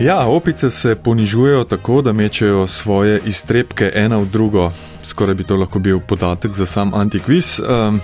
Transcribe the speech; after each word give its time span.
Ja, 0.00 0.26
opice 0.26 0.70
se 0.70 0.94
ponižujejo 0.94 1.64
tako, 1.64 2.02
da 2.02 2.12
mečejo 2.12 2.66
svoje 2.66 3.20
iztrebke 3.26 3.92
ena 3.94 4.18
v 4.18 4.26
drugo. 4.26 4.72
Skoraj 5.02 5.34
bi 5.34 5.44
to 5.44 5.56
lahko 5.56 5.78
bil 5.78 6.00
podatek 6.00 6.54
za 6.54 6.66
sam 6.66 6.94
antikviz. 6.94 7.60
Um, 7.60 8.00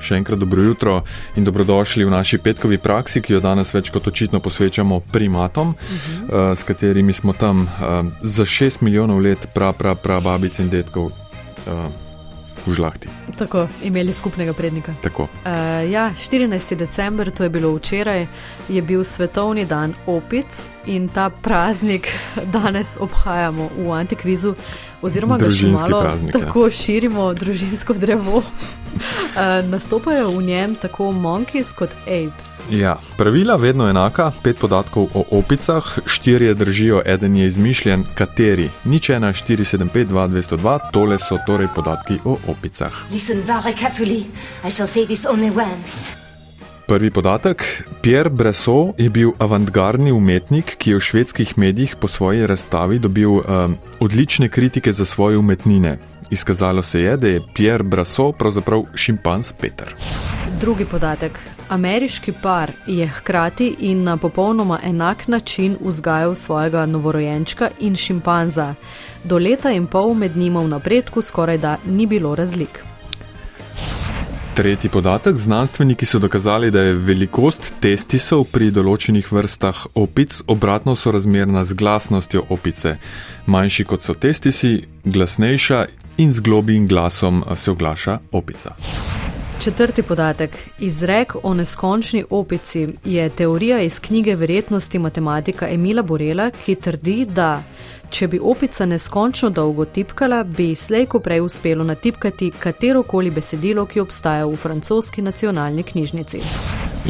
še 0.00 0.18
enkrat 0.20 0.38
dobro 0.38 0.62
jutro 0.62 0.98
in 1.36 1.44
dobrodošli 1.44 2.04
v 2.04 2.12
naši 2.12 2.38
petkovi 2.38 2.78
praksi, 2.78 3.22
ki 3.24 3.32
jo 3.32 3.40
danes 3.40 3.72
več 3.74 3.88
kot 3.90 4.08
očitno 4.08 4.40
posvečamo 4.40 5.00
primatom, 5.00 5.68
uh 5.68 5.74
-huh. 5.80 6.50
uh, 6.52 6.58
s 6.58 6.62
katerimi 6.62 7.12
smo 7.12 7.32
tam 7.32 7.62
uh, 7.62 8.12
za 8.22 8.44
šest 8.44 8.80
milijonov 8.80 9.20
let 9.20 9.48
pra, 9.54 9.72
pra, 9.72 9.94
pra 9.94 10.20
babic 10.20 10.58
in 10.58 10.68
detkov. 10.68 11.04
Uh, 11.04 12.09
v 12.66 12.74
žlahti. 12.74 13.08
Tako, 13.36 13.68
imeli 13.82 14.12
skupnega 14.12 14.52
prednika. 14.52 14.94
Tako. 15.02 15.22
Uh, 15.22 15.90
ja, 15.90 16.10
14. 16.18 16.74
december, 16.76 17.30
to 17.30 17.42
je 17.42 17.50
bilo 17.50 17.74
včeraj, 17.74 18.26
je 18.68 18.82
bil 18.82 19.04
svetovni 19.04 19.64
dan 19.64 19.94
opic 20.06 20.68
in 20.86 21.08
ta 21.08 21.30
praznik 21.30 22.08
danes 22.54 22.96
obhajamo 23.00 23.70
v 23.76 23.90
antikvizu. 23.92 24.54
Oziroma, 25.02 25.38
da 25.40 25.48
še 25.48 25.70
malo 25.72 26.02
praznik, 26.04 26.34
ja. 26.34 26.40
tako 26.40 26.66
ja. 26.68 26.72
širimo 26.76 27.30
družinsko 27.34 27.94
drevo. 27.96 28.42
Uh, 28.42 29.64
nastopajo 29.72 30.28
v 30.34 30.42
njem 30.44 30.74
tako 30.76 31.08
monkeys 31.16 31.72
kot 31.76 31.94
apes. 32.04 32.58
Ja, 32.70 32.98
pravila 33.16 33.56
vedno 33.56 33.88
enaka, 33.88 34.28
pet 34.44 34.60
podatkov 34.60 35.08
o 35.14 35.24
opicah, 35.38 35.88
štirje 36.04 36.54
držijo, 36.54 37.00
eden 37.06 37.36
je 37.36 37.46
izmišljen, 37.48 38.04
kateri. 38.14 38.68
Nič 38.84 39.10
ena, 39.16 39.32
475, 39.32 40.12
202, 40.12 40.78
tole 40.92 41.18
so 41.18 41.40
torej 41.46 41.72
podatki 41.74 42.20
o 42.24 42.36
opicah. 42.52 42.92
Prvi 46.90 47.10
podatek. 47.10 47.84
Pierre 48.02 48.30
Bresson 48.30 48.92
je 48.98 49.10
bil 49.10 49.30
avantgardni 49.38 50.10
umetnik, 50.12 50.72
ki 50.74 50.90
je 50.90 50.96
v 50.96 51.04
švedskih 51.06 51.52
medijih 51.58 51.94
po 51.94 52.08
svoji 52.10 52.46
razstavi 52.50 52.98
dobil 52.98 53.30
um, 53.30 53.76
odlične 54.00 54.48
kritike 54.48 54.92
za 54.92 55.04
svoje 55.04 55.38
umetnine. 55.38 55.98
Izkazalo 56.30 56.82
se 56.82 57.00
je, 57.00 57.16
da 57.16 57.28
je 57.28 57.44
Pierre 57.54 57.84
Bresson 57.84 58.32
pravzaprav 58.32 58.82
šimpanz 58.94 59.52
Peter. 59.52 59.94
Drugi 60.60 60.84
podatek. 60.84 61.38
Ameriški 61.68 62.32
par 62.42 62.72
je 62.86 63.06
hkrati 63.08 63.76
in 63.80 64.02
na 64.02 64.16
popolnoma 64.16 64.80
enak 64.82 65.28
način 65.28 65.76
vzgajal 65.80 66.34
svojega 66.34 66.86
novorojenčka 66.86 67.70
in 67.80 67.96
šimpanza. 67.96 68.74
Do 69.24 69.38
leta 69.38 69.70
in 69.70 69.86
pol 69.86 70.14
med 70.14 70.36
njima 70.36 70.60
v 70.60 70.68
napredku 70.68 71.22
skoraj 71.22 71.58
da 71.58 71.76
ni 71.86 72.06
bilo 72.06 72.34
razlik. 72.34 72.89
Tretji 74.54 74.90
podatek. 74.90 75.36
Znanstveniki 75.36 76.06
so 76.06 76.18
dokazali, 76.18 76.70
da 76.70 76.80
je 76.80 76.94
velikost 76.94 77.72
testisov 77.80 78.44
pri 78.52 78.70
določenih 78.74 79.30
vrstah 79.32 79.84
opic 79.94 80.40
obratno 80.50 80.96
sorazmerna 80.96 81.64
z 81.64 81.78
glasnostjo 81.78 82.44
opice. 82.50 82.96
Manjši 83.46 83.86
kot 83.86 84.02
so 84.02 84.14
testisi, 84.14 84.80
glasnejša 85.04 85.84
in 86.18 86.34
z 86.34 86.40
globijim 86.40 86.88
glasom 86.90 87.44
se 87.56 87.70
oglaša 87.70 88.18
opica. 88.32 88.74
Četrti 89.60 90.02
podatek. 90.02 90.50
Izrek 90.78 91.34
o 91.42 91.54
neskončni 91.54 92.24
opici 92.30 92.88
je 93.04 93.28
teorija 93.28 93.80
iz 93.80 93.98
knjige 94.00 94.34
Verjetnosti 94.34 94.98
matematika 94.98 95.68
Emila 95.68 96.02
Borela, 96.02 96.50
ki 96.50 96.74
trdi, 96.74 97.24
da 97.24 97.62
če 98.10 98.28
bi 98.28 98.40
opica 98.42 98.86
neskončno 98.86 99.50
dolgo 99.50 99.84
tipkala, 99.84 100.42
bi 100.44 100.74
slejko 100.74 101.20
prej 101.20 101.40
uspelo 101.40 101.84
natipkati 101.84 102.50
katerokoli 102.58 103.30
besedilo, 103.30 103.84
ki 103.86 104.00
obstaja 104.00 104.46
v 104.46 104.56
francoski 104.56 105.22
nacionalni 105.22 105.82
knjižnici. 105.82 106.40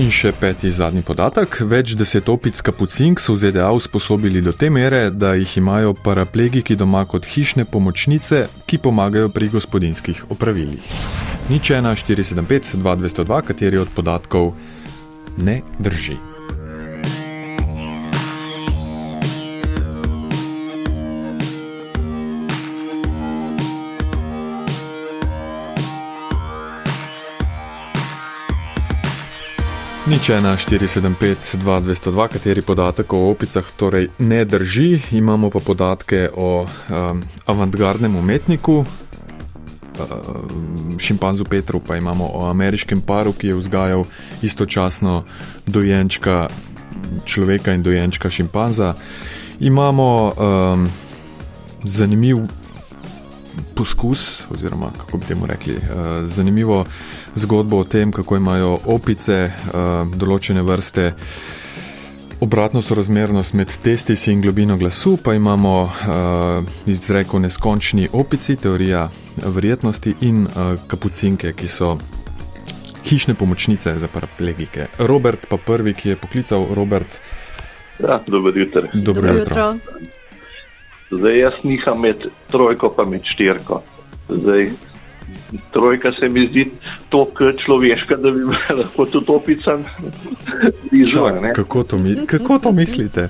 In 0.03 0.11
še 0.11 0.33
peti 0.33 0.75
zadnji 0.75 1.07
podatek. 1.07 1.63
Več 1.63 1.95
deset 1.95 2.29
opic 2.29 2.59
kapucink 2.67 3.23
so 3.23 3.39
v 3.39 3.45
ZDA 3.47 3.71
usposobili 3.71 4.43
do 4.43 4.53
te 4.53 4.71
mere, 4.71 5.11
da 5.11 5.37
jih 5.39 5.57
imajo 5.63 5.95
paraplegiki 5.95 6.75
doma 6.77 7.07
kot 7.07 7.31
hišne 7.31 7.65
pomočnice, 7.65 8.49
ki 8.67 8.83
pomagajo 8.83 9.31
pri 9.31 9.55
gospodinskih 9.55 10.31
opravilih. 10.35 11.20
Nič 11.51 11.71
1, 11.71 11.83
475, 11.83 12.79
2202, 12.79 13.43
kateri 13.43 13.79
od 13.83 13.91
podatkov 13.91 14.55
ne 15.35 15.67
drži. 15.83 16.15
Nič 30.07 30.31
1, 30.31 30.55
475, 30.55 31.59
2202, 31.59 32.29
kateri 32.31 32.63
podatek 32.63 33.11
o 33.11 33.35
opicah 33.35 33.67
torej 33.75 34.15
ne 34.23 34.47
drži, 34.47 35.19
imamo 35.19 35.51
pa 35.51 35.59
podatke 35.59 36.31
o 36.31 36.63
um, 36.63 37.23
avantgardnem 37.51 38.15
umetniku, 38.15 38.87
um, 38.87 39.10
šimpanzu 40.99 41.45
Petru, 41.45 41.81
pa 41.81 41.97
imamo 41.97 42.31
o 42.35 42.47
ameriškem 42.51 43.01
paru, 43.01 43.33
ki 43.33 43.47
je 43.47 43.55
vzgajal 43.55 44.05
istočasno 44.43 45.25
dojenčka 45.67 46.49
človeka 47.25 47.75
in 47.75 47.83
dojenčka 47.83 48.31
šimpanza. 48.31 48.95
Imamo 49.61 50.33
um, 50.33 50.89
zanimiv 51.85 52.39
poskus, 53.75 54.43
oziroma 54.51 54.91
kako 54.99 55.19
bi 55.19 55.27
temu 55.27 55.47
rekli, 55.47 55.75
uh, 55.75 55.83
zanimivo 56.25 56.85
zgodbo 57.35 57.79
o 57.79 57.85
tem, 57.85 58.13
kako 58.13 58.37
imajo 58.37 58.79
opice 58.85 59.51
uh, 59.51 60.09
določene 60.17 60.63
vrste. 60.63 61.13
Obratno 62.41 62.81
sorazmernost 62.81 63.55
med 63.55 63.69
testisi 63.83 64.33
in 64.33 64.41
globino 64.41 64.77
glasu, 64.77 65.19
pa 65.25 65.35
imamo 65.35 65.83
uh, 65.83 65.91
izreko 66.87 67.39
neskončni 67.39 68.09
opici, 68.13 68.57
teorija 68.57 69.09
verjetnosti 69.45 70.15
in 70.21 70.47
uh, 70.47 70.81
kapucinke, 70.89 71.53
ki 71.53 71.69
so 71.69 71.99
hišne 73.05 73.35
pomočnice 73.35 73.93
za 73.99 74.09
paraplegike. 74.09 74.87
Robert, 74.99 75.45
pa 75.51 75.57
prvi, 75.67 75.95
ki 75.95 76.09
je 76.09 76.17
poklical, 76.17 76.65
Robert. 76.75 77.21
Ja, 77.99 78.21
dobro 78.27 78.53
jutro. 78.57 78.89
Dobro 78.95 79.33
jutro. 79.33 79.75
Zdaj 81.11 81.39
jaz 81.39 81.61
niham 81.63 82.01
med 82.01 82.25
trojko 82.51 82.89
pa 82.97 83.05
med 83.05 83.21
štirko. 83.35 83.83
Zdaj, 84.29 84.71
trojka 85.73 86.13
se 86.21 86.29
mi 86.29 86.49
zdi 86.51 86.71
tako 87.09 87.53
človeška, 87.65 88.17
da 88.17 88.31
bi 88.31 88.41
lahko 88.79 89.07
tudi 89.07 89.27
opicam 89.29 89.85
izžal. 90.93 91.41
Kako, 91.55 91.85
kako 92.27 92.59
to 92.59 92.73
mislite? 92.73 93.29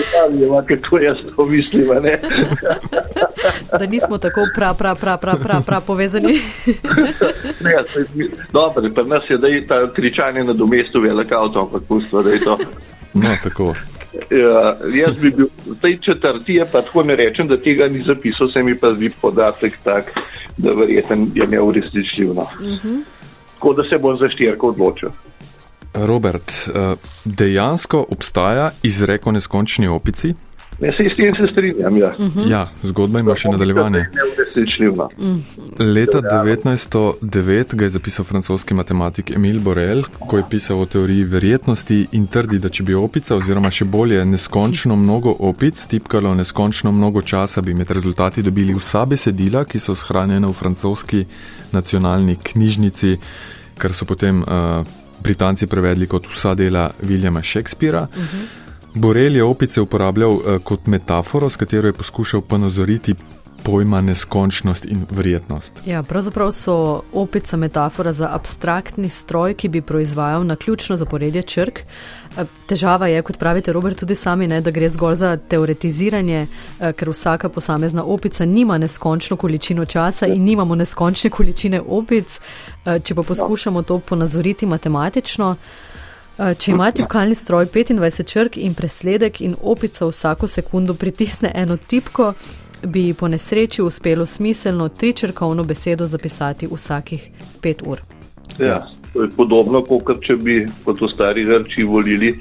Upravljamo, 0.00 0.62
kako 0.68 0.98
jaz 0.98 1.16
to 1.36 1.46
mislim. 1.46 1.86
da 3.78 3.86
nismo 3.86 4.18
tako 4.18 4.40
prav, 4.54 4.76
prav, 4.78 4.96
prav, 5.00 5.18
prav, 5.18 5.42
prav, 5.42 5.62
prav 5.62 5.82
povezani. 5.86 6.40
ne, 7.64 7.74
dobro, 8.52 8.90
pa 8.94 9.02
nas 9.02 9.22
je, 9.30 9.38
da 9.38 9.46
je 9.46 9.66
ta 9.66 9.92
kričanje 9.94 10.44
na 10.44 10.52
domestu 10.52 11.00
velik 11.00 11.32
avto, 11.32 11.60
ampak 11.60 11.82
pusto, 11.88 12.22
da 12.22 12.30
je 12.30 12.40
to. 12.40 12.58
No, 13.14 13.36
tako. 13.42 13.74
Ja, 14.12 14.76
jaz 14.94 15.16
bi 15.20 15.30
bil 15.30 15.48
v 15.66 15.76
tej 15.80 15.98
četrti, 16.04 16.60
pa 16.72 16.82
tako 16.82 17.02
ne 17.02 17.16
rečem, 17.16 17.48
da 17.48 17.56
tega 17.56 17.88
ni 17.88 18.04
zapisal, 18.04 18.52
se 18.52 18.62
mi 18.62 18.74
pa 18.78 18.92
zdi 18.94 19.10
podatek 19.20 19.78
tak, 19.84 20.12
da 20.56 20.72
verjeten 20.72 21.30
je 21.34 21.46
neuresničljivo. 21.46 22.32
Uh 22.32 22.66
-huh. 22.66 23.02
Tako 23.54 23.72
da 23.72 23.82
se 23.88 23.98
bom 23.98 24.16
za 24.18 24.28
štirko 24.28 24.68
odločil. 24.68 25.08
Robert, 25.94 26.52
eh, 26.52 26.94
dejansko 27.24 28.06
obstaja 28.10 28.70
izreko 28.82 29.32
neskončni 29.32 29.88
opici? 29.88 30.34
Ne, 30.80 30.92
se 30.92 31.04
s 31.12 31.16
tem 31.16 31.34
se 31.34 31.46
strinjam. 31.52 31.96
Ja. 31.96 32.14
Uh 32.18 32.24
-huh. 32.26 32.50
ja, 32.50 32.68
zgodba 32.82 33.20
ima 33.20 33.36
še 33.36 33.48
nadaljevanje. 33.48 34.06
Leta 35.78 36.20
1909 36.20 37.74
ga 37.74 37.84
je 37.84 37.90
zapisal 37.90 38.24
francoski 38.24 38.74
matematik 38.74 39.30
Emile 39.30 39.60
Borel, 39.60 40.02
ko 40.28 40.36
je 40.36 40.44
pisal 40.50 40.80
o 40.80 40.86
teoriji 40.86 41.24
verjetnosti 41.24 42.06
in 42.12 42.26
trdi, 42.26 42.58
da 42.58 42.68
če 42.68 42.82
bi 42.82 42.94
opica, 42.94 43.36
oziroma 43.36 43.70
še 43.70 43.84
bolje, 43.84 44.24
neskončno 44.24 44.96
mnogo 44.96 45.36
opic 45.38 45.86
tipkalo 45.86 46.34
neskončno 46.34 46.92
mnogo 46.92 47.22
časa, 47.22 47.62
bi 47.62 47.74
med 47.74 47.90
rezultati 47.90 48.42
dobili 48.42 48.74
vsa 48.74 49.04
besedila, 49.06 49.64
ki 49.64 49.78
so 49.78 49.94
shranjena 49.94 50.48
v 50.48 50.52
francoski 50.52 51.26
nacionalni 51.72 52.36
knjižnici, 52.36 53.18
kar 53.78 53.92
so 53.92 54.04
potem 54.04 54.42
uh, 54.42 54.86
Britanci 55.22 55.66
prevedli 55.66 56.06
kot 56.06 56.26
vsa 56.26 56.54
dela 56.54 56.90
Williama 57.02 57.42
Shakespearea. 57.42 58.02
Uh 58.02 58.08
-huh. 58.16 58.62
Borel 58.94 59.36
je 59.36 59.44
opice 59.44 59.80
uporabljal 59.80 60.32
uh, 60.32 60.58
kot 60.64 60.86
metaforo, 60.86 61.50
s 61.50 61.56
katero 61.56 61.88
je 61.88 61.92
poskušal 61.92 62.40
ponazoriti 62.40 63.14
pojma 63.62 64.00
neskončnost 64.00 64.84
in 64.84 65.06
verjetnost. 65.10 65.74
Ja, 65.86 66.02
pravzaprav 66.02 66.52
so 66.52 67.02
opice 67.12 67.56
metafora 67.56 68.12
za 68.12 68.28
abstraktni 68.32 69.08
stroj, 69.08 69.54
ki 69.54 69.68
bi 69.68 69.80
proizvajal 69.80 70.46
na 70.46 70.56
ključno 70.56 70.96
zaporedje 70.96 71.42
črk. 71.42 71.78
Eh, 71.78 72.44
težava 72.66 73.06
je, 73.06 73.22
kot 73.22 73.38
pravite, 73.38 73.72
Robert, 73.72 73.98
tudi 73.98 74.14
sami, 74.14 74.46
ne, 74.46 74.60
da 74.60 74.70
gre 74.70 74.88
zgolj 74.88 75.14
za 75.14 75.36
teoretiziranje, 75.36 76.46
eh, 76.80 76.92
ker 76.92 77.10
vsaka 77.10 77.48
posamezna 77.48 78.04
opica 78.04 78.44
nima 78.44 78.78
neskončno 78.78 79.36
količino 79.36 79.84
časa 79.84 80.26
in 80.26 80.44
nimamo 80.44 80.74
neskončne 80.74 81.30
količine 81.30 81.80
opic. 81.80 82.40
Če 83.04 83.14
pa 83.14 83.22
poskušamo 83.22 83.82
to 83.82 83.98
ponazoriti 83.98 84.66
matematično, 84.66 85.56
Če 86.36 86.70
ima 86.72 86.90
tipkalni 86.90 87.34
stroj 87.34 87.66
25 87.66 88.24
črk 88.32 88.56
in 88.56 88.74
presledek 88.74 89.40
in 89.40 89.54
opica 89.62 90.06
vsako 90.08 90.48
sekundo 90.48 90.94
pritisne 90.94 91.50
eno 91.54 91.76
tipko, 91.76 92.32
bi 92.86 93.14
po 93.14 93.28
nesreči 93.28 93.82
uspelo 93.82 94.26
smiselno 94.26 94.88
tričrkovno 94.88 95.64
besedo 95.64 96.06
zapisati 96.06 96.68
vsakih 96.72 97.30
5 97.62 97.82
ur. 97.86 98.00
Ja, 98.58 98.86
to 99.12 99.22
je 99.22 99.28
podobno, 99.36 99.82
kot 99.84 100.24
če 100.24 100.36
bi 100.36 100.56
kot 100.84 101.00
v 101.00 101.10
stari 101.14 101.44
Grči 101.44 101.84
volili 101.84 102.32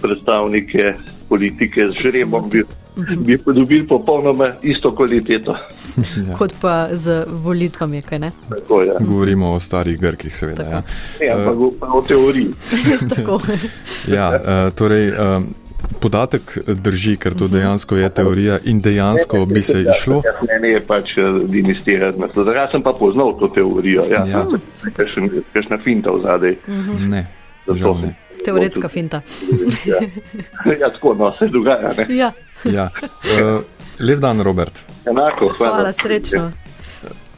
predstavnike 0.00 0.94
politike 1.28 1.88
z 1.90 2.02
žrebom, 2.02 2.48
bi, 2.50 2.64
bi 2.96 3.38
dobili 3.46 3.86
popolnoma 3.86 4.52
isto 4.62 4.94
kvaliteto. 4.94 5.56
Ja. 6.28 6.36
Kot 6.36 6.52
pa 6.60 6.88
z 6.92 7.24
volitvami, 7.28 8.02
kaj 8.02 8.18
ne? 8.18 8.30
Tako, 8.48 8.82
ja. 8.82 8.94
Govorimo 9.00 9.52
o 9.52 9.60
starih 9.60 10.00
Grkih, 10.00 10.36
seveda. 10.36 10.62
Ja. 10.62 10.82
Ja, 11.26 11.36
pa, 11.44 11.50
uh, 11.50 11.72
pa 11.80 11.86
o 11.86 12.02
teoriji. 12.02 12.48
ja, 14.16 14.28
uh, 14.30 14.74
torej, 14.74 15.10
uh, 15.10 15.42
podatek 16.00 16.58
drži, 16.66 17.16
ker 17.16 17.34
to 17.34 17.48
dejansko 17.48 17.96
je 17.96 18.08
teorija 18.08 18.58
in 18.64 18.80
dejansko 18.80 19.46
bi 19.46 19.62
se 19.62 19.82
išlo. 19.82 20.22
Ne, 20.60 20.68
je 20.68 20.80
pač 20.80 21.14
dinistirati. 21.48 22.18
Zdaj 22.36 22.68
sem 22.72 22.82
pa 22.82 22.92
poznal 22.98 23.36
to 23.38 23.48
teorijo. 23.48 24.06
Ja, 24.10 24.24
ja. 24.26 24.44
Kaj 24.96 25.06
še 25.14 25.68
na 25.70 25.78
finta 25.84 26.14
v 26.14 26.22
zadej. 26.22 26.58
Ne, 27.08 27.26
žal 27.68 27.98
ne. 28.02 28.14
Teoretska 28.44 28.88
finta. 28.88 29.22
ja, 29.90 30.00
ja 30.80 30.90
tako 30.90 31.14
no, 31.14 31.32
se 31.38 31.46
dogaja. 31.46 31.94
Ja. 32.08 32.32
Ja. 32.64 32.90
Uh, 33.24 33.62
lep 34.06 34.18
dan, 34.18 34.40
Robert. 34.42 34.82
Enako, 35.06 35.48
hvala. 35.58 35.74
hvala, 35.74 35.92
srečno. 35.92 36.50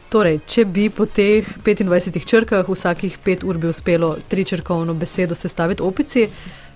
Torej, 0.08 0.38
če 0.46 0.64
bi 0.70 0.86
po 0.90 1.06
teh 1.10 1.46
25 1.64 2.22
črkah 2.30 2.68
vsakih 2.68 3.18
5 3.24 3.42
ur 3.44 3.58
bi 3.58 3.66
uspelo 3.66 4.14
tri 4.28 4.44
črkovno 4.46 4.94
besedo 4.94 5.34
sestaviti 5.34 5.82
opici, 5.82 6.28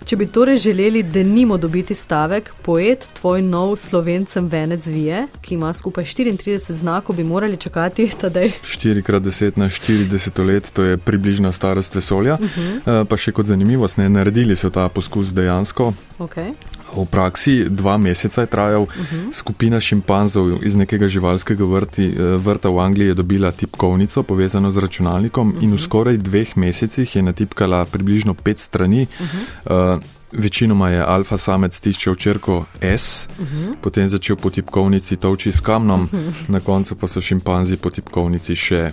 če 0.05 0.17
bi 0.19 0.27
torej 0.27 0.59
želeli 0.65 1.03
denimo 1.03 1.55
dobiti 1.61 1.95
stavek, 1.95 2.51
poet 2.67 3.07
tvoj 3.21 3.43
nov 3.47 3.77
slovencem 3.79 4.49
venec 4.51 4.87
vije, 4.87 5.27
ki 5.45 5.55
ima 5.55 5.71
skupaj 5.73 6.05
34 6.05 6.75
znakov, 6.75 7.17
bi 7.17 7.25
morali 7.25 7.57
čakati 7.57 8.09
tadej. 8.21 8.53
4x10 8.67 9.59
na 9.63 9.71
40 9.71 10.45
let, 10.47 10.73
to 10.73 10.83
je 10.83 10.99
približna 10.99 11.53
starost 11.53 11.95
vesolja. 11.95 12.35
Uh 12.35 12.41
-huh. 12.41 13.01
uh, 13.01 13.07
pa 13.09 13.17
še 13.17 13.33
kot 13.33 13.47
zanimivost, 13.47 13.97
ne 13.97 14.09
naredili 14.09 14.57
so 14.57 14.71
ta 14.71 14.89
poskus 14.89 15.33
dejansko. 15.35 15.93
Okay. 16.19 16.53
V 16.97 17.07
praksi 17.07 17.65
dva 17.69 17.97
meseca 17.97 18.41
je 18.41 18.47
trajal. 18.47 18.83
Uh 18.83 18.89
-huh. 18.89 19.33
Skupina 19.33 19.81
šimpanzov 19.81 20.65
iz 20.65 20.77
nekega 20.77 21.09
živalskega 21.09 21.65
vrti, 21.65 22.09
vrta 22.19 22.69
v 22.69 22.79
Angliji 22.79 23.09
je 23.09 23.15
dobila 23.15 23.53
tipkovnico 23.53 24.23
povezano 24.23 24.73
z 24.73 24.77
računalnikom 24.77 25.49
uh 25.49 25.55
-huh. 25.55 25.65
in 25.65 25.75
v 25.75 25.79
skoraj 25.79 26.17
dveh 26.17 26.57
mesecih 26.57 27.17
je 27.17 27.23
natipkala 27.23 27.85
približno 27.85 28.35
pet 28.35 28.59
strani. 28.59 29.07
Uh 29.21 29.27
-huh. 29.27 29.95
uh, 29.97 30.03
večinoma 30.33 30.89
je 30.89 31.03
alfa 31.03 31.39
samec 31.39 31.81
tiščel 31.81 32.15
črko 32.15 32.65
S, 32.81 33.29
uh 33.39 33.47
-huh. 33.47 33.75
potem 33.81 34.09
začel 34.09 34.37
po 34.37 34.51
tipkovnici 34.51 35.17
toči 35.17 35.53
s 35.53 35.61
kamnom, 35.61 36.03
uh 36.03 36.13
-huh. 36.13 36.33
na 36.49 36.61
koncu 36.61 36.95
pa 36.95 37.09
so 37.09 37.21
šimpanzi 37.21 37.77
po 37.77 37.91
tipkovnici 37.91 38.57
še 38.57 38.93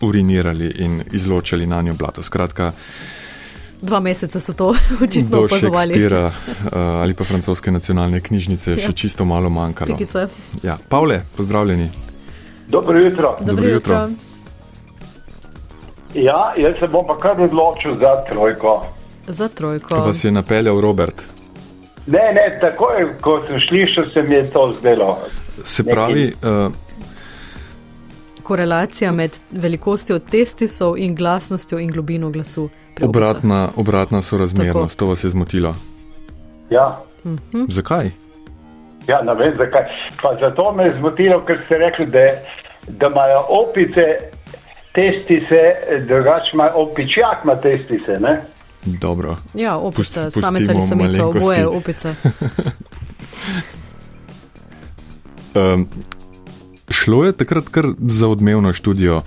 urinirali 0.00 0.74
in 0.78 1.02
izločali 1.12 1.66
na 1.66 1.82
njo 1.82 1.94
blato. 1.94 2.22
Skratka, 2.22 2.72
Dva 3.82 4.00
meseca 4.00 4.40
so 4.40 4.52
to 4.52 4.74
očitno 5.04 5.36
do 5.36 5.44
opazovali. 5.44 5.94
Šekspira 5.94 6.26
uh, 6.26 6.32
ali 6.72 7.14
pa 7.14 7.24
francoske 7.24 7.70
nacionalne 7.70 8.20
knjižnice 8.20 8.70
ja. 8.70 8.78
še 8.78 8.92
čisto 8.92 9.24
malo 9.24 9.50
manjkalo. 9.50 9.96
Pikice. 9.96 10.26
Ja. 10.62 10.78
Pavle, 10.88 11.22
pozdravljeni. 11.36 11.90
Dobro 12.68 12.98
jutro. 12.98 13.36
Dobro, 13.38 13.46
Dobro 13.46 13.68
jutro. 13.68 13.94
jutro. 13.94 14.30
Ja, 16.14 16.52
jaz 16.56 16.74
se 16.80 16.86
bom 16.86 17.06
pa 17.06 17.18
kar 17.18 17.40
odločil 17.40 17.98
za 18.00 18.24
trojko. 18.28 18.86
Za 19.28 19.48
trojko. 19.48 19.88
Ko 19.88 20.00
vas 20.00 20.24
je 20.24 20.30
napeljal 20.30 20.80
Robert. 20.80 21.22
Ne, 22.06 22.32
ne, 22.34 22.58
tako 22.60 22.90
je, 22.90 23.16
ko 23.20 23.42
sem 23.46 23.60
slišal, 23.68 24.04
se 24.12 24.22
mi 24.22 24.34
je 24.34 24.50
to 24.50 24.74
zdelo. 24.80 25.18
Se 25.62 25.84
pravi. 25.84 26.32
Uh, 26.42 26.72
Korelacija 28.42 29.12
med 29.12 29.38
velikostjo 29.50 30.18
testisov 30.18 30.98
in 30.98 31.14
glasnostjo 31.14 31.78
in 31.78 31.90
globino 31.90 32.30
glasu. 32.30 32.68
Obratna, 33.02 33.68
obratna 33.76 34.22
sorazmernost, 34.22 34.98
to 34.98 35.06
vas 35.06 35.24
je 35.24 35.30
zmotilo. 35.30 35.74
Ja. 36.70 37.00
-huh. 37.24 37.72
Zakaj? 37.72 38.10
Ja, 39.06 39.22
ne 39.22 39.34
vem 39.34 39.56
zakaj. 39.56 39.82
Pa 40.22 40.36
zato 40.40 40.72
me 40.72 40.84
je 40.84 40.96
zmotilo, 40.98 41.44
ker 41.46 41.62
ste 41.66 41.78
rekli, 41.78 42.06
da, 42.06 42.26
da 42.88 43.06
imajo 43.06 43.44
opice 43.48 44.04
testise, 44.94 45.62
drugače 46.06 46.50
ima 46.52 46.68
opičjak 46.74 47.44
ima 47.44 47.56
testise. 47.56 48.18
Ne? 48.20 48.42
Dobro. 48.84 49.36
Ja, 49.54 49.76
opice, 49.76 50.30
samec 50.30 50.68
ali 50.68 50.82
samica, 50.82 51.26
oboje 51.26 51.66
opice. 51.66 52.14
um, 55.54 55.88
šlo 57.00 57.24
je 57.24 57.32
takrat 57.32 57.68
kar 57.68 57.86
za 58.08 58.28
odmevno 58.28 58.72
študijo 58.72 59.22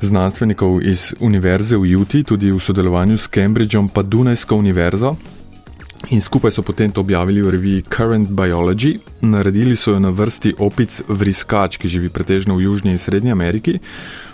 znanstvenikov 0.00 0.82
iz 0.82 1.14
Univerze 1.20 1.76
v 1.76 1.94
Utah, 1.96 2.24
tudi 2.26 2.50
v 2.52 2.60
sodelovanju 2.60 3.18
s 3.18 3.30
Cambridgeom, 3.30 3.88
pa 3.88 4.02
Dunajsko 4.02 4.56
univerzo. 4.56 5.16
In 6.10 6.20
skupaj 6.20 6.52
so 6.52 6.62
potem 6.62 6.92
to 6.92 7.00
objavili 7.00 7.42
v 7.42 7.50
reviji 7.50 7.84
Current 7.88 8.28
Biology. 8.30 8.98
Naredili 9.20 9.76
so 9.76 9.94
jo 9.94 10.00
na 10.02 10.10
vrsti 10.10 10.54
opic 10.58 11.02
vriskač, 11.08 11.78
ki 11.80 11.88
živi 11.88 12.08
pretežno 12.12 12.56
v 12.56 12.66
Južni 12.68 12.92
in 12.94 12.98
Srednji 12.98 13.32
Ameriki. 13.32 13.78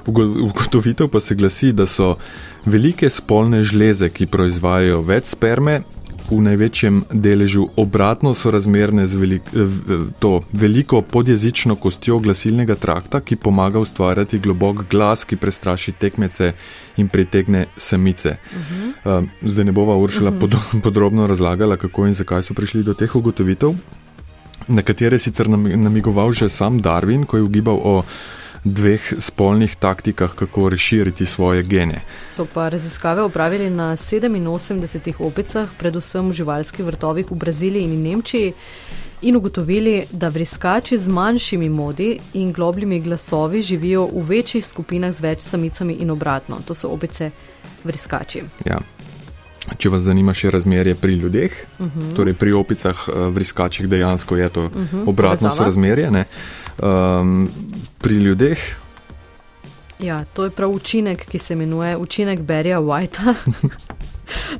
Ugotovitev 0.06 1.08
pa 1.08 1.20
se 1.20 1.34
glasi, 1.34 1.72
da 1.72 1.86
so 1.86 2.16
velike 2.66 3.10
spolne 3.10 3.62
žleze, 3.62 4.10
ki 4.10 4.26
proizvajajo 4.26 5.00
več 5.06 5.32
sperme, 5.36 5.82
v 6.30 6.40
največjem 6.40 7.02
deležu 7.12 7.68
obratno 7.76 8.34
sorazmerne 8.34 9.06
z 9.06 9.14
velik, 9.16 9.42
to 10.18 10.42
veliko 10.52 11.02
podjezično 11.02 11.76
kostjo 11.76 12.18
glasilnega 12.18 12.74
trakta, 12.74 13.20
ki 13.20 13.36
pomaga 13.36 13.78
ustvarjati 13.78 14.38
globok 14.38 14.84
glas, 14.90 15.24
ki 15.24 15.36
prestraši 15.36 15.92
tekmece 15.92 16.52
in 16.96 17.08
pritegne 17.08 17.66
samice. 17.76 18.36
Uh 18.52 18.60
-huh. 19.04 19.26
Zdaj 19.42 19.64
ne 19.64 19.72
bova 19.72 19.96
Uršila 19.96 20.30
uh 20.30 20.36
-huh. 20.36 20.80
podrobno 20.82 21.26
razlagala, 21.26 21.76
kako 21.76 22.06
in 22.06 22.14
zakaj 22.14 22.42
so 22.42 22.54
prišli 22.54 22.82
do 22.82 22.94
teh 22.94 23.16
ugotovitev, 23.16 23.74
na 24.68 24.82
katere 24.82 25.18
sicer 25.18 25.48
namigoval 25.48 26.32
že 26.32 26.48
sam 26.48 26.82
Darwin, 26.82 27.24
ko 27.24 27.36
je 27.36 27.42
ugibal 27.42 27.80
o 27.82 28.02
dveh 28.64 29.14
spolnih 29.18 29.76
taktikah, 29.76 30.34
kako 30.34 30.68
razširiti 30.68 31.26
svoje 31.26 31.62
gene. 31.62 32.00
So 32.18 32.46
pa 32.54 32.68
raziskave 32.68 33.22
upravili 33.22 33.70
na 33.70 33.96
87 33.96 35.14
opicah, 35.18 35.68
predvsem 35.78 36.28
v 36.28 36.32
živalskih 36.32 36.84
vrtovih 36.84 37.30
v 37.30 37.34
Braziliji 37.34 37.84
in 37.84 38.02
Nemčiji. 38.02 38.52
In 39.22 39.36
ugotovili, 39.36 40.06
da 40.10 40.28
vriskači 40.28 40.98
z 40.98 41.08
manjšimi 41.08 41.68
modi 41.68 42.18
in 42.34 42.52
globljimi 42.52 43.00
glasovi 43.00 43.62
živijo 43.62 44.08
v 44.14 44.22
večjih 44.28 44.66
skupinah 44.66 45.12
z 45.12 45.20
več 45.20 45.40
samicami 45.40 45.94
in 45.94 46.10
obratno. 46.10 46.58
To 46.66 46.74
so 46.74 46.88
opice 46.88 47.30
vriskači. 47.84 48.42
Ja. 48.66 48.80
Če 49.78 49.88
vas 49.88 50.02
zanima 50.02 50.34
še 50.34 50.50
razmerje 50.50 50.94
pri 50.94 51.14
ljudeh, 51.14 51.52
uh 51.78 51.86
mhm. 51.86 52.00
-huh. 52.00 52.16
torej 52.16 52.34
pri 52.34 52.52
opicah, 52.52 53.08
vriskačih 53.30 53.88
dejansko 53.88 54.36
je 54.36 54.48
to 54.48 54.64
uh 54.64 54.76
mhm, 54.76 54.96
-huh. 54.96 55.08
obratno 55.08 55.50
razmerje. 55.58 56.08
Uh, 56.08 56.16
um, 56.78 57.48
pri 57.98 58.14
ljudeh. 58.14 58.82
Ja, 60.02 60.24
to 60.24 60.44
je 60.44 60.50
prav 60.50 60.70
učinek, 60.70 61.26
ki 61.26 61.38
se 61.38 61.54
imenuje 61.54 61.96
učinek 61.96 62.40
Berija 62.40 62.80
Whitea. 62.80 63.34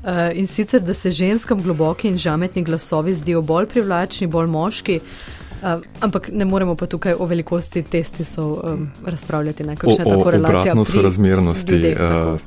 Uh, 0.03 0.31
in 0.39 0.47
sicer, 0.47 0.81
da 0.81 0.95
se 0.95 1.11
ženskam 1.11 1.63
globoki 1.63 2.09
in 2.09 2.19
žametni 2.19 2.63
glasovi 2.63 3.15
zdijo 3.15 3.43
bolj 3.43 3.67
privlačni, 3.67 4.27
bolj 4.27 4.47
moški, 4.47 5.01
uh, 5.01 5.69
ampak 6.01 6.29
ne 6.33 6.45
moremo 6.45 6.77
pa 6.77 6.87
tukaj 6.87 7.15
o 7.19 7.27
velikosti 7.27 7.83
testisov 7.83 8.53
um, 8.53 8.91
razpravljati. 9.07 9.65
Ne, 9.65 9.77
o 9.83 10.17
o 10.17 10.21
obratno 10.21 10.85
sorazmernosti 10.85 11.75
ljudeh, 11.75 11.99
uh, 12.01 12.41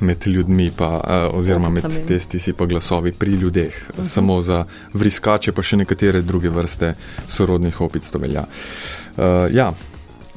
med 0.00 0.26
ljudmi, 0.26 0.70
pa, 0.76 0.88
uh, 0.88 1.38
oziroma 1.38 1.68
med 1.68 1.84
testisi 2.08 2.54
in 2.58 2.66
glasovi 2.66 3.12
pri 3.12 3.30
ljudeh. 3.30 3.74
Uh 3.90 3.94
mhm. 3.94 4.04
-huh. 4.04 4.08
Samo 4.08 4.42
za 4.42 4.64
vriskače, 4.92 5.52
pa 5.52 5.62
še 5.62 5.76
nekatere 5.76 6.22
druge 6.22 6.48
vrste 6.48 6.94
sorodnih 7.28 7.80
opic 7.80 8.10
to 8.10 8.18
velja. 8.18 8.40
Uh, 8.40 8.99
ja. 9.50 9.72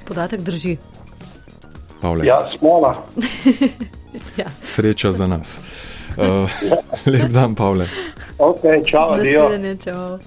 Podatek 0.05 0.41
drži. 0.41 0.77
Pavle. 2.01 2.25
Ja, 2.25 2.49
smola. 2.59 3.05
ja. 4.41 4.45
Sreča 4.63 5.11
za 5.11 5.27
nas. 5.27 5.61
Uh, 6.17 6.49
lep 7.05 7.31
dan, 7.31 7.55
Pavle. 7.55 7.85
Okay, 8.37 8.83
čau, 8.85 9.17
čau. 9.83 10.19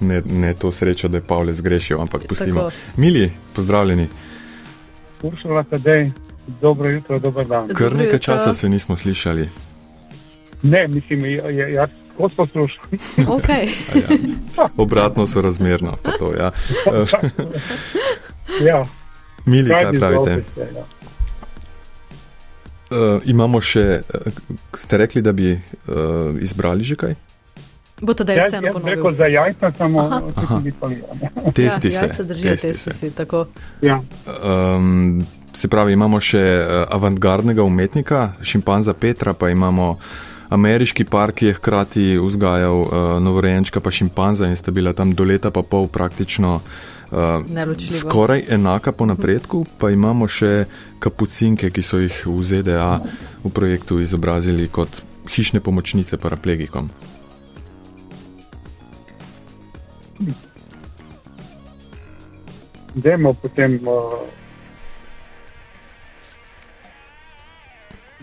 Ne, 0.00 0.22
ne 0.24 0.54
to 0.54 0.72
srečo, 0.72 1.08
da 1.08 1.16
je 1.16 1.22
Pavle 1.22 1.54
zgrešil, 1.54 2.00
ampak 2.00 2.26
pustimo. 2.28 2.60
Tako. 2.60 2.76
Mili, 2.96 3.30
pozdravljeni. 3.56 4.08
Uršula, 5.22 5.64
kadej, 5.64 6.12
dobro 6.60 6.90
jutro, 6.90 7.18
dober 7.18 7.46
dan. 7.46 7.68
Kar 7.68 7.94
nekaj 7.94 8.18
časa 8.18 8.54
se 8.54 8.68
nismo 8.68 8.96
slišali. 8.96 9.48
Ne, 10.62 10.88
mislim, 10.88 11.24
jaz 11.74 11.90
kot 12.20 12.36
poslušam. 12.36 12.84
Okay. 13.36 13.68
ja. 13.94 14.68
Obratno 14.76 15.26
so 15.26 15.42
razmerno. 15.42 15.96
To, 16.18 16.32
ja. 16.34 16.52
ja. 18.68 18.84
Mili, 19.44 19.70
kaj 19.70 19.98
pravite? 19.98 20.42
Ja. 20.56 20.84
Uh, 22.90 23.22
imamo 23.24 23.60
še, 23.62 24.02
uh, 24.02 24.32
ste 24.74 24.98
rekli, 24.98 25.22
da 25.22 25.32
bi 25.32 25.52
uh, 25.54 26.34
izbrali 26.42 26.82
že 26.84 26.96
kaj? 26.98 27.14
Bo 28.00 28.14
to, 28.14 28.24
da 28.24 28.32
je 28.32 28.42
vseeno 28.48 28.72
ponovno. 28.72 28.94
Rekel 28.94 29.14
za 29.14 29.26
jajca, 29.26 29.72
samo 29.78 30.32
tudi 30.34 30.72
testi 31.56 31.88
ja, 31.88 32.14
se. 32.14 32.24
Držijo, 32.24 32.50
testi, 32.50 32.68
testi 32.68 32.90
se. 32.90 33.10
Se, 33.10 33.44
ja. 33.82 34.00
um, 34.76 35.26
se 35.52 35.68
pravi, 35.68 35.92
imamo 35.92 36.20
še 36.20 36.40
uh, 36.40 36.82
avantgardnega 36.96 37.62
umetnika, 37.62 38.32
šimpanza 38.42 38.94
Petra, 38.94 39.34
pa 39.34 39.50
imamo 39.50 39.98
ameriški 40.50 41.04
park, 41.04 41.34
ki 41.40 41.46
je 41.46 41.54
hkrati 41.54 42.06
vzgajal 42.18 42.80
uh, 42.80 42.92
novorojenčka 43.22 43.80
pa 43.80 43.90
šimpanza 43.90 44.48
in 44.50 44.56
sta 44.56 44.70
bila 44.70 44.92
tam 44.92 45.14
do 45.14 45.24
leta 45.24 45.50
pa 45.50 45.62
pol 45.62 45.86
praktično 45.86 46.60
uh, 47.10 47.74
skoraj 47.90 48.44
enaka 48.48 48.92
po 48.92 49.06
napredku, 49.06 49.64
pa 49.78 49.90
imamo 49.90 50.28
še 50.28 50.64
kapucinke, 50.98 51.70
ki 51.70 51.82
so 51.82 52.02
jih 52.02 52.26
v 52.26 52.42
ZDA 52.42 52.90
v 53.44 53.54
projektu 53.54 54.00
izobrazili 54.02 54.68
kot 54.68 55.02
hišne 55.30 55.60
pomočnice 55.60 56.18
paraplegikom. 56.18 56.90
Demo 62.94 63.32
potem 63.38 63.78
uh, 63.86 64.18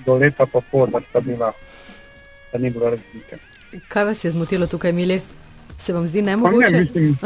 do 0.06 0.20
leta 0.20 0.46
pa 0.46 0.60
pol, 0.72 0.92
da 0.92 1.00
sta 1.10 1.24
bila, 1.24 1.54
da 2.58 2.64
ni 2.64 2.70
bilo 2.70 2.90
razlike. 2.90 3.38
Kaj 3.88 4.06
vas 4.06 4.24
je 4.24 4.32
zmotilo 4.32 4.68
tukaj, 4.68 4.92
Mili? 4.92 5.22
Se 5.78 5.94
vam 5.94 6.08
zdi 6.08 6.22
nemogoče? 6.22 6.74
Ne, 6.74 6.82
mislim, 6.82 7.18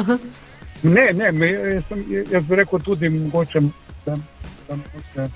Ne, 0.84 1.14
ne, 1.14 1.32
me, 1.32 1.52
jaz, 1.52 1.84
sem, 1.90 2.06
jaz 2.32 2.44
bi 2.44 2.56
rekel 2.56 2.80
tudi, 2.80 3.10
mogoče, 3.10 3.62
da, 4.06 4.16
da, 4.68 4.78
da, 5.16 5.28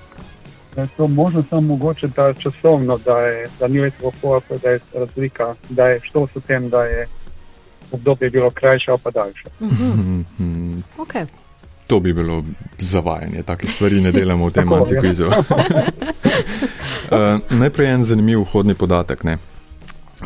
da 0.74 0.82
je 0.82 0.88
to 0.96 1.06
možno 1.08 1.44
samo 1.50 1.60
mogoče, 1.60 2.08
da 2.08 2.32
časovno, 2.32 2.98
da, 3.04 3.18
je, 3.18 3.48
da 3.60 3.68
ni 3.68 3.80
več 3.80 3.94
tako, 4.02 4.40
da 4.62 4.70
je 4.70 4.80
razlika, 4.94 5.54
da 5.68 5.86
je 5.86 6.00
šlo 6.02 6.26
s 6.34 6.42
tem, 6.46 6.68
da 6.70 6.82
je 6.84 7.06
obdobje 7.92 8.30
bilo 8.30 8.50
krajše, 8.50 8.92
pa 9.02 9.10
daljše. 9.10 9.44
Mhm. 9.60 10.20
Okay. 10.98 11.26
To 11.86 12.00
bi 12.00 12.12
bilo 12.12 12.44
zavajanje, 12.78 13.42
take 13.42 13.68
stvari 13.68 14.00
ne 14.00 14.12
delamo 14.12 14.46
v 14.46 14.52
tem 14.52 14.72
antikvizu. 14.72 15.26
uh, 15.30 15.34
najprej 17.50 17.92
en 17.94 18.04
zanimiv 18.04 18.40
vhodni 18.40 18.74
podatek. 18.74 19.24
Ne? 19.24 19.38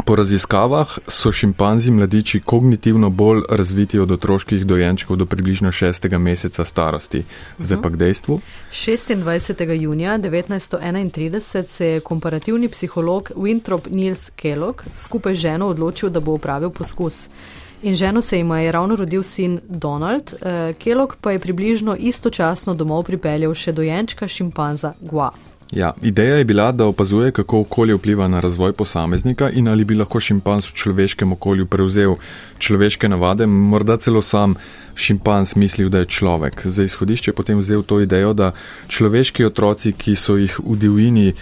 Po 0.07 0.17
raziskavah 0.17 0.99
so 1.09 1.33
šimpanzi 1.33 1.91
mladiči 1.91 2.41
kognitivno 2.41 3.11
bolj 3.11 3.43
razviti 3.51 3.99
od 3.99 4.11
otroških 4.11 4.67
dojenčkov 4.67 5.17
do 5.17 5.27
približno 5.27 5.73
šestega 5.73 6.19
meseca 6.19 6.65
starosti. 6.65 7.23
Zdaj 7.59 7.83
pa 7.83 7.91
k 7.91 7.97
dejstvu. 7.97 8.41
26. 8.73 9.81
junija 9.81 10.19
1931 10.19 11.67
se 11.67 11.87
je 11.87 12.01
komparativni 12.01 12.69
psiholog 12.69 13.31
Winthrop 13.37 13.95
Niels 13.95 14.31
Kellogg 14.31 14.83
skupaj 14.95 15.35
z 15.35 15.39
ženo 15.39 15.67
odločil, 15.67 16.09
da 16.09 16.21
bo 16.21 16.33
upravil 16.33 16.71
poskus. 16.71 17.29
In 17.83 17.95
ženo 17.95 18.21
se 18.21 18.41
ima 18.41 18.61
je 18.61 18.73
ravno 18.73 18.97
rodil 18.97 19.23
sin 19.23 19.61
Donald, 19.69 20.35
eh, 20.41 20.75
Kellogg 20.79 21.13
pa 21.21 21.33
je 21.33 21.39
približno 21.39 21.97
istočasno 21.97 22.75
domov 22.75 23.03
pripeljal 23.03 23.55
še 23.55 23.73
dojenčka 23.73 24.29
šimpanza 24.29 24.93
Gua. 25.01 25.31
Ja, 25.73 25.93
ideja 26.03 26.37
je 26.37 26.45
bila, 26.45 26.73
da 26.73 26.87
opazuje, 26.87 27.31
kako 27.33 27.61
okolje 27.61 27.95
vpliva 27.95 28.29
na 28.29 28.41
razvoj 28.41 28.73
posameznika 28.73 29.51
in 29.51 29.69
ali 29.69 29.85
bi 29.85 29.95
lahko 29.95 30.21
šimpanz 30.21 30.67
v 30.67 30.75
človeškem 30.75 31.33
okolju 31.33 31.67
prevzel 31.67 32.17
človeške 32.59 33.09
navade, 33.09 33.47
morda 33.47 33.97
celo 33.97 34.23
sam 34.23 34.55
šimpanz 34.95 35.55
mislil, 35.57 35.89
da 35.89 35.99
je 35.99 36.05
človek. 36.05 36.67
Za 36.67 36.83
izhodišče 36.83 37.33
potem 37.33 37.59
vzel 37.59 37.83
to 37.83 38.01
idejo, 38.01 38.33
da 38.35 38.53
človeški 38.89 39.45
otroci, 39.45 39.93
ki 39.93 40.17
so 40.17 40.37
jih 40.37 40.59
v 40.59 40.77
divjini 40.77 41.33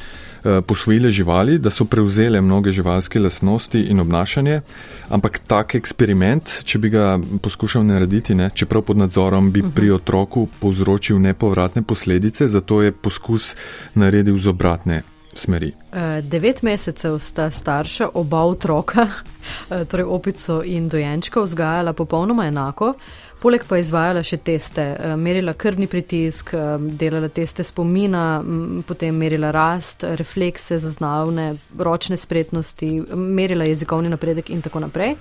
posvojile 0.67 1.11
živali, 1.11 1.59
da 1.59 1.71
so 1.71 1.85
prevzele 1.85 2.41
mnoge 2.41 2.71
živalske 2.71 3.21
lasnosti 3.21 3.81
in 3.81 4.01
obnašanje, 4.01 4.61
ampak 5.09 5.39
tak 5.47 5.75
eksperiment, 5.75 6.63
če 6.65 6.79
bi 6.79 6.93
ga 6.95 7.19
poskušal 7.43 7.87
narediti, 7.87 8.35
ne, 8.35 8.51
čeprav 8.55 8.83
pod 8.83 8.97
nadzorom, 8.97 9.53
bi 9.53 9.63
pri 9.75 9.93
mhm. 9.93 9.95
otroku 9.95 10.49
povzročil 10.61 11.21
nepovratne 11.21 11.83
posledice, 11.83 12.49
zato 12.49 12.83
je 12.83 12.93
poskus 12.93 13.55
naredil 13.95 14.39
z 14.39 14.49
obratne. 14.49 15.03
Smeri. 15.39 15.73
Eh, 15.93 16.23
devet 16.23 16.63
mesecev 16.63 17.19
sta 17.19 17.51
starša 17.51 18.09
oba 18.15 18.43
otroka, 18.43 19.07
eh, 19.71 19.85
torej 19.85 20.05
opico 20.05 20.63
in 20.65 20.89
dojenčka, 20.89 21.41
vzgajala 21.41 21.93
popolnoma 21.93 22.47
enako. 22.47 22.95
Poleg 23.39 23.63
pa 23.69 23.79
izvajala 23.79 24.23
še 24.23 24.37
teste, 24.43 24.83
eh, 24.83 25.17
merila 25.17 25.55
krvni 25.55 25.87
pritisk, 25.87 26.55
delala 26.99 27.29
teste 27.29 27.65
spomina, 27.65 28.43
potem 28.87 29.15
merila 29.15 29.51
rast, 29.55 30.03
reflekse, 30.03 30.79
zaznavne, 30.79 31.55
ročne 31.79 32.17
spretnosti, 32.17 32.91
merila 33.15 33.65
jezikovni 33.65 34.11
napredek 34.11 34.51
in 34.51 34.63
tako 34.63 34.83
naprej. 34.89 35.15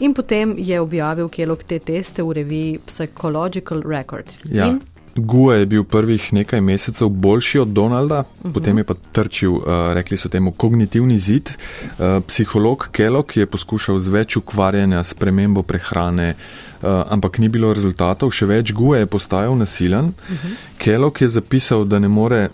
In 0.00 0.14
potem 0.14 0.54
je 0.58 0.80
objavil 0.80 1.28
Kelog 1.28 1.62
te 1.64 1.78
teste 1.78 2.22
v 2.22 2.32
reviji 2.32 2.78
Psychological 2.86 3.82
Record. 3.82 4.38
Ja. 4.44 4.66
In 4.66 4.80
Gue 5.16 5.58
je 5.58 5.66
bil 5.66 5.84
prvih 5.84 6.32
nekaj 6.32 6.60
mesecev 6.60 7.08
boljši 7.08 7.58
od 7.58 7.68
Donalda, 7.68 8.18
uh 8.20 8.50
-huh. 8.50 8.52
potem 8.52 8.78
je 8.78 8.84
pa 8.84 8.94
trčil, 9.12 9.52
uh, 9.52 9.62
rekli 9.92 10.16
so 10.16 10.28
temu, 10.28 10.52
kognitivni 10.52 11.18
zid. 11.18 11.50
Uh, 11.50 12.22
psiholog 12.26 12.88
Kellogg 12.92 13.36
je 13.36 13.46
poskušal 13.46 13.98
z 13.98 14.08
več 14.08 14.36
ukvarjanja 14.36 15.04
s 15.04 15.14
premembo 15.14 15.62
prehrane, 15.62 16.34
uh, 16.82 16.88
ampak 17.08 17.38
ni 17.38 17.48
bilo 17.48 17.72
rezultatov, 17.72 18.30
še 18.30 18.46
več 18.46 18.72
Gue 18.72 18.98
je 18.98 19.06
postajal 19.06 19.56
nasilen. 19.56 20.04
Uh 20.04 20.12
-huh. 20.28 20.54
Kellogg 20.78 21.20
je 21.20 21.28
zapisal, 21.28 21.84
da 21.84 21.98
ne 21.98 22.08
more. 22.08 22.48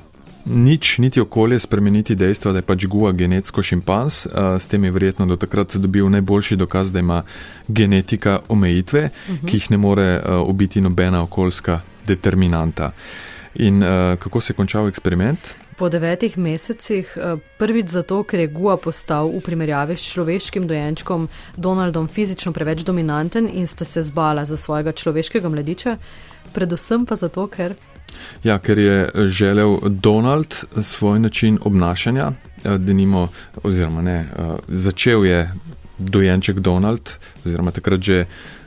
Nič, 0.45 0.99
niti 0.99 1.21
okolje 1.21 1.59
spremeniti 1.59 2.14
dejstva, 2.14 2.52
da 2.52 2.59
je 2.59 2.62
pač 2.62 2.87
Gua 2.87 3.12
genetsko 3.12 3.62
šimpanz, 3.62 4.26
s 4.59 4.66
tem 4.66 4.85
je 4.85 4.90
verjetno 4.90 5.26
do 5.26 5.37
takrat 5.37 5.76
dobil 5.76 6.09
najboljši 6.09 6.57
dokaz, 6.57 6.92
da 6.92 6.99
ima 6.99 7.23
genetika 7.69 8.40
omejitve, 8.49 9.04
uh 9.04 9.35
-huh. 9.35 9.49
ki 9.49 9.57
jih 9.57 9.71
ne 9.71 9.76
more 9.76 10.23
ubiti 10.47 10.81
nobena 10.81 11.23
okoljska 11.23 11.81
determinanta. 12.06 12.92
In 13.54 13.82
uh, 13.82 14.18
kako 14.18 14.40
se 14.40 14.52
je 14.52 14.56
končal 14.56 14.88
eksperiment? 14.88 15.54
Po 15.76 15.88
devetih 15.88 16.38
mesecih, 16.38 17.16
eh, 17.16 17.37
prvič 17.59 17.88
zato, 17.88 18.23
ker 18.23 18.40
je 18.40 18.47
Gua 18.47 18.76
postal 18.76 19.28
v 19.28 19.40
primerjavi 19.40 19.97
s 19.97 20.12
človeškim 20.12 20.66
dojenčkom 20.68 21.28
Donaldom 21.56 22.09
fizično 22.09 22.52
preveč 22.52 22.85
dominanten 22.85 23.49
in 23.52 23.66
sta 23.66 23.85
se 23.85 24.02
zbala 24.02 24.44
za 24.44 24.56
svojega 24.56 24.92
človeškega 24.92 25.49
mladiča, 25.49 25.97
predvsem 26.52 27.06
pa 27.06 27.16
zato, 27.16 27.47
ker. 27.49 27.75
Ja, 28.44 28.59
ker 28.59 28.78
je 28.78 29.11
želel 29.32 29.78
Donald 29.88 30.54
svoj 30.82 31.18
način 31.18 31.59
obnašanja, 31.64 32.32
eh, 32.64 32.78
da 32.78 32.92
nimo, 32.92 33.28
oziroma 33.62 34.02
ne, 34.02 34.26
začel 34.68 35.26
je 35.26 35.50
dojenček 35.99 36.61
Donald, 36.61 37.11
oziroma 37.44 37.71
takrat 37.71 38.00
že 38.00 38.25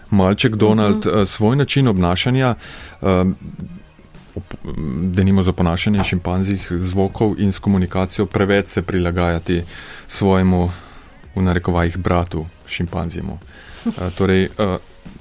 malček 0.09 0.55
Donald 0.55 1.05
uh 1.05 1.11
mhm. 1.11 1.19
-huh. 1.19 1.25
svoj 1.25 1.55
način 1.55 1.87
obnašanja, 1.87 2.55
da 5.01 5.23
nima 5.23 5.43
za 5.43 5.51
ponašanje 5.51 6.03
šimpanzih 6.03 6.67
zvokov 6.71 7.39
in 7.39 7.51
s 7.51 7.59
komunikacijo 7.59 8.25
preveč 8.25 8.67
se 8.67 8.81
prilagajati 8.81 9.63
svojemu, 10.07 10.69
v 11.35 11.41
narekovajih, 11.41 11.97
bratu 11.97 12.45
šimpanzijemu. 12.67 13.39
Torej, 14.17 14.49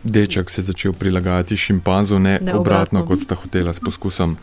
deček 0.03 0.51
se 0.51 0.61
je 0.61 0.65
začel 0.65 0.93
prilagajati 0.93 1.57
šimpanzu, 1.57 2.19
ne, 2.19 2.39
ne 2.43 2.55
obratno, 2.55 2.61
obratno, 2.61 3.07
kot 3.07 3.21
sta 3.21 3.35
hotela 3.35 3.75
s 3.75 3.81
poskusom. 3.81 4.37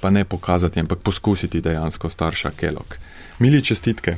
Pa 0.00 0.10
ne 0.10 0.24
pokazati, 0.24 0.80
ampak 0.80 0.98
poskusiti 0.98 1.60
dejansko 1.60 2.10
starša 2.10 2.50
Kelok. 2.50 2.98
Mili 3.38 3.62
čestitke. 3.62 4.16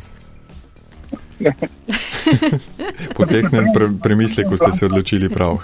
Poteknem 3.18 3.72
pre, 3.74 3.88
premisle, 4.02 4.44
ko 4.44 4.56
ste 4.56 4.72
se 4.72 4.86
odločili 4.86 5.28
prav. 5.28 5.58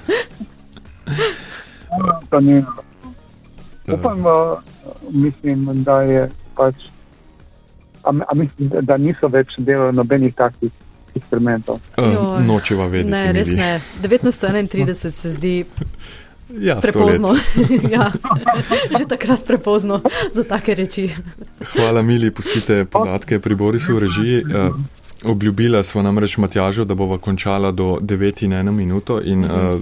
Upam, 3.92 4.25
mislim, 5.11 5.68
da 5.85 6.00
je 6.02 6.30
pač. 6.56 6.75
A, 8.04 8.12
a 8.28 8.35
mislim, 8.35 8.71
da 8.83 8.97
niso 8.97 9.28
več 9.28 9.56
delali 9.59 9.97
nobenih 9.97 10.35
takih 10.35 10.73
eksperimentov. 11.14 11.80
Uh, 11.97 12.42
Nočeva 12.44 12.87
vedeti. 12.87 13.11
Ne, 13.11 13.33
res 13.33 13.49
ne. 13.49 13.78
1931 14.02 14.94
se 14.94 15.30
zdi. 15.30 15.56
Ja, 16.61 16.76
prepozno. 16.80 17.33
ja, 17.94 18.12
že 18.99 19.09
takrat 19.09 19.47
prepozno 19.47 20.02
za 20.33 20.44
take 20.44 20.75
reči. 20.76 21.09
Hvala, 21.73 22.02
mili, 22.02 22.30
pustite 22.30 22.85
podatke 22.85 23.40
pri 23.40 23.54
Borisu 23.56 23.97
v 23.97 23.99
režiji. 24.04 24.37
Obljubila 25.25 25.83
smo 25.83 26.02
namreč 26.02 26.37
Matjažu, 26.37 26.85
da 26.85 26.95
bova 26.95 27.19
končala 27.19 27.71
do 27.71 27.99
9 28.00 28.45
in 28.45 28.52
1 28.52 28.71
minuto 28.71 29.21
in 29.21 29.45
uh 29.45 29.50
-huh. 29.50 29.75
uh, 29.75 29.81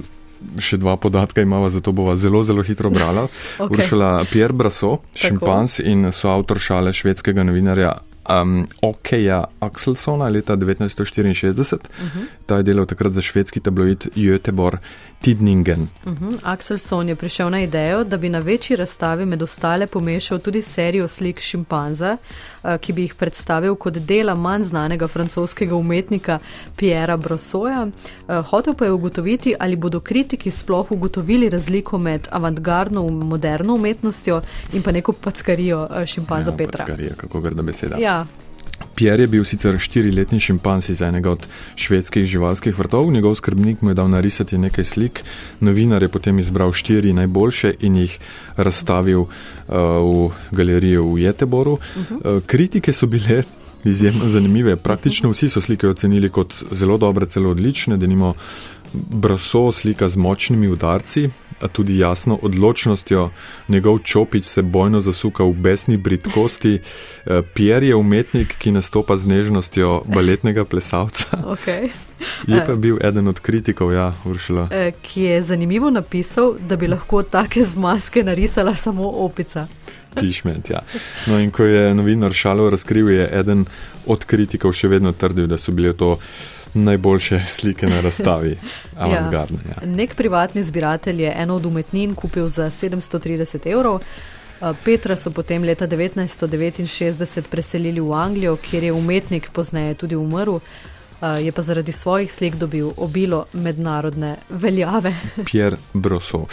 še 0.58 0.76
dva 0.76 0.96
podatka 0.96 1.42
imava, 1.42 1.68
zato 1.70 1.92
bova 1.92 2.16
zelo, 2.16 2.42
zelo 2.44 2.62
hitro 2.62 2.90
brala. 2.90 3.22
okay. 3.58 3.78
Uršala 3.78 4.24
Pierre 4.32 4.52
Brasso, 4.52 4.98
šimpans 5.16 5.78
in 5.78 6.12
soavtor 6.12 6.58
šale 6.58 6.92
švedskega 6.92 7.42
novinarja 7.42 7.92
um, 8.28 8.66
Okeja 8.82 9.44
Axelsona 9.60 10.28
leta 10.28 10.56
1964. 10.56 11.74
Uh 11.74 11.80
-huh. 11.80 12.24
Ta 12.52 12.56
je 12.60 12.62
delal 12.68 12.86
takrat 12.86 13.12
za 13.12 13.20
švedski 13.20 13.60
tabloid 13.60 14.06
Göteborg 14.16 14.76
Tidningen. 15.20 15.88
Uh 16.04 16.12
-huh. 16.12 16.38
Axelson 16.42 17.08
je 17.08 17.14
prišel 17.16 17.50
na 17.50 17.60
idejo, 17.62 18.04
da 18.04 18.16
bi 18.16 18.28
na 18.28 18.38
večji 18.38 18.76
razstavi 18.76 19.26
med 19.26 19.42
ostale 19.42 19.86
pomešal 19.86 20.38
tudi 20.38 20.62
serijo 20.62 21.08
slik 21.08 21.40
šimpanza, 21.40 22.16
uh, 22.62 22.70
ki 22.80 22.92
bi 22.92 23.02
jih 23.02 23.14
predstavil 23.14 23.74
kot 23.74 23.94
dela 23.94 24.34
manj 24.34 24.62
znanega 24.62 25.08
francoskega 25.08 25.74
umetnika 25.74 26.38
Pierra 26.76 27.16
Brossoja. 27.16 27.86
Uh, 27.86 28.34
hotel 28.34 28.74
pa 28.74 28.84
je 28.84 28.92
ugotoviti, 28.92 29.54
ali 29.58 29.76
bodo 29.76 30.00
kritiki 30.00 30.50
sploh 30.50 30.92
ugotovili 30.92 31.48
razliko 31.48 31.98
med 31.98 32.28
avantgardno 32.30 33.06
in 33.08 33.14
moderno 33.14 33.74
umetnostjo 33.74 34.42
in 34.72 34.82
pa 34.82 34.92
neko 34.92 35.12
packarijo 35.12 35.88
uh, 35.90 36.06
šimpanza 36.06 36.50
ja, 36.50 36.56
Petra. 36.56 36.78
Packarija, 36.78 37.14
kako 37.16 37.40
grda 37.40 37.62
beseda. 37.62 37.96
Ja. 37.96 38.26
Pierre 38.94 39.22
je 39.22 39.26
bil 39.26 39.44
sicer 39.44 39.78
štiriletni 39.78 40.40
šimpanz 40.40 40.90
iz 40.90 41.02
enega 41.02 41.30
od 41.30 41.46
švedskih 41.76 42.26
živalskih 42.26 42.78
vrtov, 42.78 43.10
njegov 43.12 43.34
skrbnik 43.34 43.82
mu 43.82 43.90
je 43.90 43.94
dal 43.94 44.10
narisati 44.10 44.58
nekaj 44.58 44.84
slik, 44.84 45.22
novinar 45.60 46.02
je 46.02 46.08
potem 46.08 46.38
izbral 46.38 46.72
štiri 46.72 47.12
najboljše 47.12 47.74
in 47.80 47.96
jih 47.96 48.18
razstavil 48.56 49.20
uh, 49.20 49.30
v 49.68 50.30
galerijo 50.50 51.04
v 51.12 51.18
Jeteboru. 51.26 51.78
Uh, 51.78 52.40
kritike 52.46 52.92
so 52.92 53.06
bile 53.06 53.42
izjemno 53.84 54.28
zanimive, 54.28 54.76
praktično 54.76 55.30
vsi 55.30 55.48
so 55.48 55.60
slike 55.60 55.88
ocenili 55.88 56.30
kot 56.30 56.54
zelo 56.70 56.98
dobre, 56.98 57.26
celo 57.26 57.50
odlične, 57.50 57.96
da 57.96 58.06
nimo 58.06 58.34
Braso 58.92 59.72
slika 59.72 60.08
z 60.08 60.16
močnimi 60.16 60.68
udarci, 60.68 61.30
a 61.60 61.68
tudi 61.68 61.98
jasno 61.98 62.38
odločnostjo, 62.42 63.30
njegov 63.68 63.98
čopič 63.98 64.44
se 64.44 64.62
bojno 64.62 65.00
zasuka 65.00 65.44
v 65.44 65.52
besni 65.52 65.96
britkosti, 65.96 66.74
eh, 66.80 67.42
Pierre 67.54 67.86
je 67.86 67.96
umetnik, 67.96 68.56
ki 68.58 68.72
nastopa 68.72 69.16
z 69.16 69.26
nežnostjo 69.26 70.02
baletnega 70.06 70.64
plesalca. 70.64 71.42
Okay. 71.52 71.90
Je 72.46 72.64
pa 72.66 72.74
bil 72.74 72.98
eden 73.02 73.28
od 73.28 73.40
kritikov, 73.40 73.92
ja, 73.92 74.12
vršila. 74.24 74.68
Eh, 74.70 74.92
ki 75.02 75.22
je 75.22 75.42
zanimivo 75.42 75.90
napisal, 75.90 76.54
da 76.68 76.76
bi 76.76 76.86
lahko 76.88 77.22
take 77.22 77.64
zmaske 77.64 78.22
narisala 78.22 78.74
samo 78.74 79.08
opica. 79.08 79.66
Tišment, 80.14 80.70
ja. 80.70 80.80
No, 81.26 81.38
in 81.38 81.50
ko 81.50 81.64
je 81.64 81.94
novinar 81.94 82.32
Šalo 82.32 82.70
razkril, 82.70 83.10
je 83.10 83.28
eden 83.32 83.64
od 84.06 84.24
kritikov 84.24 84.72
še 84.72 84.88
vedno 84.88 85.12
trdil, 85.12 85.46
da 85.46 85.56
so 85.58 85.72
bile 85.72 85.92
to 85.96 86.16
najboljše 86.74 87.40
slike 87.46 87.86
na 87.86 88.00
razstavi. 88.00 88.56
Avantgardne. 88.96 89.58
Ja. 89.68 89.74
Ja. 89.82 89.88
Nek 89.88 90.14
privatni 90.14 90.62
zbiratelj 90.62 91.22
je 91.22 91.34
eno 91.36 91.56
od 91.56 91.66
umetnin 91.66 92.14
kupil 92.14 92.48
za 92.48 92.70
730 92.70 93.72
evrov. 93.72 94.00
Petra 94.84 95.16
so 95.16 95.30
potem 95.30 95.64
leta 95.64 95.86
1969 95.86 97.42
preselili 97.50 98.00
v 98.00 98.12
Anglijo, 98.12 98.56
kjer 98.56 98.84
je 98.84 98.92
umetnik 98.92 99.50
pozneje 99.52 99.94
tudi 99.94 100.16
umrl. 100.16 100.58
Je 101.38 101.52
pa 101.52 101.62
zaradi 101.62 101.92
svojih 101.92 102.32
slik 102.32 102.54
dobil 102.54 102.90
obilo 102.96 103.44
mednarodne 103.52 104.36
veljave. 104.50 105.14
Pierre 105.50 105.76
Brosso. 105.92 106.46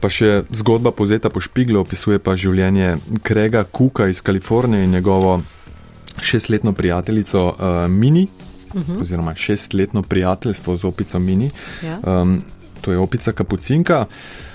Pa 0.00 0.08
še 0.08 0.42
zgodba 0.52 0.92
povzeta 0.92 1.30
po 1.30 1.40
špiglu 1.40 1.80
opisuje 1.80 2.18
pa 2.18 2.36
življenje 2.36 2.96
Krega 3.22 3.64
Kuka 3.64 4.08
iz 4.08 4.20
Kalifornije 4.20 4.84
in 4.84 4.90
njegovo 4.90 5.40
šestletno 6.20 6.72
prijateljico 6.72 7.46
uh, 7.48 7.88
Mini, 7.90 8.28
uh 8.74 8.82
-huh. 8.82 9.00
oziroma 9.00 9.34
šestletno 9.34 10.02
prijateljstvo 10.02 10.76
z 10.76 10.84
opico 10.84 11.18
Mini. 11.18 11.50
Ja. 11.82 12.20
Um, 12.22 12.42
to 12.80 12.92
je 12.92 12.98
opica 12.98 13.32
kapucinka. 13.32 14.06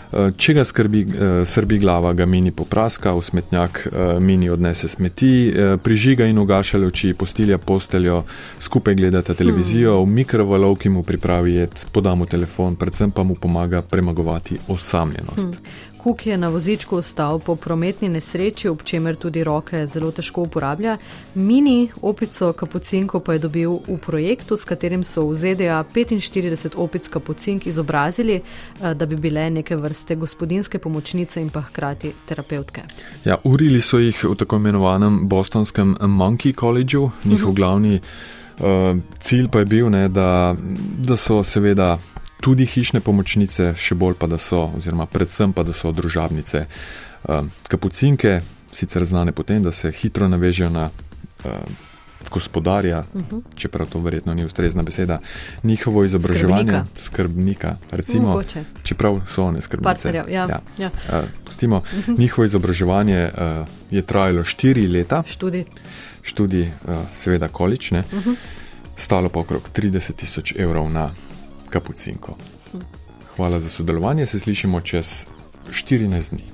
Če 0.09 0.53
ga 0.57 0.63
skrbi, 0.65 1.03
srbi 1.45 1.77
glava, 1.77 2.15
ga 2.17 2.25
mini 2.25 2.49
popraska, 2.51 3.11
v 3.13 3.21
smetnjak 3.21 3.83
mini 4.19 4.49
odnese 4.49 4.88
smeti, 4.89 5.53
prižiga 5.85 6.25
in 6.25 6.38
ugaša 6.41 6.79
luči, 6.81 7.13
postilja 7.13 7.59
posteljo, 7.61 8.23
skupaj 8.59 8.95
gledata 8.95 9.33
televizijo, 9.38 9.99
v 10.01 10.09
mikrovalovki 10.09 10.89
mu 10.89 11.03
pripravi 11.03 11.53
jed, 11.53 11.85
poda 11.93 12.15
mu 12.15 12.25
telefon, 12.25 12.75
predvsem 12.75 13.11
pa 13.11 13.23
mu 13.23 13.35
pomaga 13.35 13.81
premagovati 13.81 14.57
osamljenost. 14.67 15.53
Hmm. 15.53 15.88
Kuk 16.00 16.25
je 16.25 16.38
na 16.38 16.48
vozičku 16.48 16.96
ostal 16.96 17.39
po 17.39 17.56
prometni 17.56 18.10
nesreči, 18.10 18.70
ob 18.70 18.84
čemer 18.84 19.15
tudi 19.15 19.44
roke 19.44 19.82
zelo 19.88 20.12
težko 20.12 20.46
uporablja. 20.48 20.98
Mini 21.36 21.90
opico 22.01 22.53
kapucinko 22.53 23.20
pa 23.20 23.33
je 23.33 23.40
dobil 23.40 23.74
v 23.88 23.98
projektu, 23.98 24.57
s 24.57 24.64
katerim 24.64 25.03
so 25.03 25.25
v 25.27 25.35
ZDA 25.35 25.83
45 25.83 26.77
opic 26.77 27.07
kapucink 27.07 27.68
izobrazili, 27.68 28.40
da 28.79 29.05
bi 29.05 29.16
bile 29.16 29.50
neke 29.50 29.75
vrste 29.75 30.16
gospodinske 30.16 30.79
pomočnice 30.79 31.42
in 31.42 31.50
pa 31.50 31.62
hkrati 31.68 32.14
terapeutke. 32.25 32.81
Ja, 33.25 33.38
urili 33.44 33.81
so 33.81 34.00
jih 34.00 34.24
v 34.24 34.35
tako 34.40 34.55
imenovanem 34.55 35.27
bostonskem 35.27 35.98
Monkey 36.00 36.55
Collegeu, 36.55 37.09
njihov 37.25 37.51
-huh. 37.51 37.55
glavni 37.55 38.00
uh, 38.59 38.98
cilj 39.20 39.48
pa 39.51 39.59
je 39.59 39.66
bil, 39.66 39.90
ne, 39.90 40.07
da, 40.07 40.55
da 40.98 41.18
so 41.18 41.44
seveda 41.44 41.98
tudi 42.41 42.65
hišne 42.65 42.99
pomočnice, 43.03 43.73
še 43.75 43.95
bolj 43.95 44.15
pa 44.19 44.27
da 44.27 44.37
so, 44.37 44.69
oziroma 44.77 45.05
predvsem 45.05 45.53
pa 45.53 45.63
da 45.63 45.73
so 45.73 45.91
družabnice. 45.91 46.65
Uh, 47.27 47.45
kapucinke, 47.67 48.41
sicer 48.71 49.05
znane 49.05 49.31
potem, 49.35 49.63
da 49.63 49.71
se 49.71 49.91
hitro 49.91 50.27
navežejo 50.31 50.69
na 50.69 50.89
uh, 50.89 51.51
gospodarja, 52.31 53.03
uh 53.13 53.21
-huh. 53.21 53.41
čeprav 53.55 53.87
to 53.89 53.99
verjetno 53.99 54.33
ni 54.33 54.45
ustrezna 54.45 54.83
beseda, 54.83 55.19
njihovo 55.63 56.03
izobraževanje, 56.03 56.63
skrbnika, 56.63 56.85
skrbnika, 56.97 57.77
recimo, 57.91 58.27
Mogoče. 58.27 58.63
čeprav 58.83 59.21
so 59.27 59.43
one 59.43 59.61
skrbnice. 59.61 60.13
Ja, 60.13 60.23
ja. 60.27 60.59
Ja. 60.77 60.87
Uh, 60.87 61.29
pustimo, 61.45 61.77
uh 61.77 61.83
-huh. 61.83 62.19
njihovo 62.19 62.45
izobraževanje 62.45 63.29
uh, 63.33 63.67
je 63.91 64.01
trajalo 64.01 64.43
štiri 64.43 64.87
leta. 64.87 65.23
Študij. 65.27 65.65
Študij, 66.21 66.71
uh, 66.87 66.95
seveda, 67.15 67.47
količne. 67.47 68.03
Uh 68.11 68.25
-huh. 68.25 68.35
Stalo 68.95 69.29
pa 69.29 69.39
okrog 69.39 69.69
30 69.75 70.13
tisoč 70.15 70.53
evrov 70.57 70.91
na 70.91 71.11
kapucinko. 71.70 72.38
Hvala 73.36 73.60
za 73.60 73.70
sodelovanje, 73.70 74.25
se 74.25 74.40
slišimo 74.40 74.82
čez 74.82 75.25
14 75.72 76.29
dni. 76.29 76.50